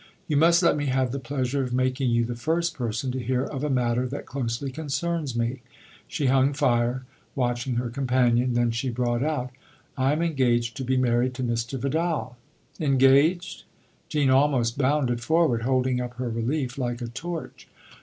"You 0.27 0.35
must 0.35 0.63
let 0.63 0.75
me 0.75 0.87
have 0.87 1.11
the 1.11 1.19
pleasure 1.19 1.61
of 1.61 1.75
making 1.75 2.09
you 2.09 2.25
the 2.25 2.33
first 2.35 2.73
person 2.73 3.11
to 3.11 3.19
hear 3.19 3.43
of 3.43 3.63
a 3.63 3.69
matter 3.69 4.07
that 4.07 4.25
closely 4.25 4.71
corfcerns 4.71 5.35
me." 5.35 5.61
She 6.07 6.25
hung 6.25 6.53
fire, 6.53 7.03
watching 7.35 7.75
her 7.75 7.91
companion; 7.91 8.55
then 8.55 8.71
she 8.71 8.89
brought 8.89 9.21
out:" 9.21 9.51
I'm 9.99 10.23
engaged 10.23 10.75
to 10.77 10.83
be 10.83 10.97
married 10.97 11.35
to 11.35 11.43
Mr. 11.43 11.77
Vidal."" 11.77 12.35
Engaged?" 12.91 13.65
Jean 14.09 14.31
almost 14.31 14.75
bounded 14.75 15.21
forward, 15.21 15.61
holding 15.61 16.01
up 16.01 16.15
her 16.15 16.29
relief 16.31 16.79
like 16.79 17.03
a 17.03 17.07
torch. 17.07 17.67